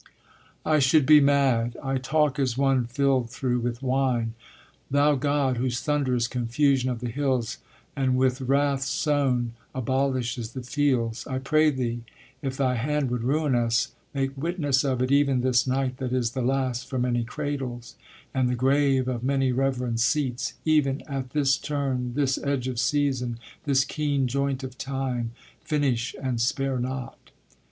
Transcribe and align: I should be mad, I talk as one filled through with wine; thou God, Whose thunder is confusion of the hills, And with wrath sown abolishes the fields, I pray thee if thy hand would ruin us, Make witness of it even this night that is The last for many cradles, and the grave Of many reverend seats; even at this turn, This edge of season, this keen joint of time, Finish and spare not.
I 0.65 0.79
should 0.79 1.05
be 1.05 1.21
mad, 1.21 1.77
I 1.83 1.99
talk 1.99 2.39
as 2.39 2.57
one 2.57 2.85
filled 2.87 3.29
through 3.29 3.59
with 3.59 3.83
wine; 3.83 4.33
thou 4.89 5.13
God, 5.13 5.57
Whose 5.57 5.79
thunder 5.79 6.15
is 6.15 6.27
confusion 6.27 6.89
of 6.89 7.01
the 7.01 7.11
hills, 7.11 7.59
And 7.95 8.17
with 8.17 8.41
wrath 8.41 8.81
sown 8.81 9.53
abolishes 9.75 10.53
the 10.53 10.63
fields, 10.63 11.27
I 11.27 11.37
pray 11.37 11.69
thee 11.69 12.01
if 12.41 12.57
thy 12.57 12.77
hand 12.77 13.11
would 13.11 13.21
ruin 13.23 13.53
us, 13.53 13.93
Make 14.11 14.35
witness 14.35 14.83
of 14.83 15.03
it 15.03 15.11
even 15.11 15.41
this 15.41 15.67
night 15.67 15.97
that 15.97 16.13
is 16.13 16.31
The 16.31 16.41
last 16.41 16.87
for 16.89 16.97
many 16.97 17.23
cradles, 17.23 17.95
and 18.33 18.49
the 18.49 18.55
grave 18.55 19.07
Of 19.07 19.23
many 19.23 19.51
reverend 19.51 19.99
seats; 19.99 20.55
even 20.65 21.01
at 21.03 21.29
this 21.29 21.57
turn, 21.57 22.15
This 22.15 22.39
edge 22.39 22.67
of 22.67 22.79
season, 22.79 23.37
this 23.65 23.85
keen 23.85 24.25
joint 24.27 24.63
of 24.63 24.79
time, 24.79 25.33
Finish 25.63 26.15
and 26.19 26.41
spare 26.41 26.79
not. 26.79 27.29